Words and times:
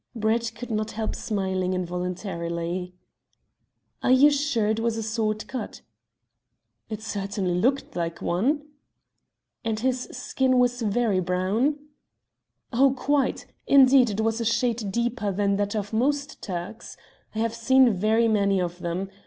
Brett 0.15 0.53
could 0.55 0.71
not 0.71 0.93
help 0.93 1.13
smiling 1.13 1.73
involuntarily. 1.75 2.95
"Are 4.01 4.09
you 4.11 4.31
sure 4.31 4.65
it 4.69 4.79
was 4.79 4.97
a 4.97 5.03
sword 5.03 5.47
cut?" 5.47 5.81
"It 6.89 7.03
certainly 7.03 7.53
looked 7.53 7.95
like 7.95 8.19
one." 8.19 8.65
"And 9.63 9.79
his 9.79 10.05
skin 10.11 10.57
was 10.57 10.81
very 10.81 11.19
brown?" 11.19 11.77
"Oh, 12.73 12.95
quite. 12.97 13.45
Indeed 13.67 14.09
it 14.09 14.21
was 14.21 14.41
a 14.41 14.45
shade 14.45 14.91
deeper 14.91 15.31
than 15.31 15.57
that 15.57 15.75
of 15.75 15.93
most 15.93 16.41
Turks. 16.41 16.97
I 17.35 17.37
have 17.37 17.53
seen 17.53 17.93
very 17.93 18.27
many 18.27 18.59
of 18.59 18.79
them. 18.79 19.07